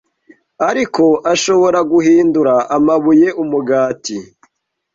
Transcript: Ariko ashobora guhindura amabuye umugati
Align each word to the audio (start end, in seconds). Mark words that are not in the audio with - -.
Ariko 0.69 1.03
ashobora 1.33 1.79
guhindura 1.91 2.53
amabuye 2.77 3.27
umugati 3.43 4.15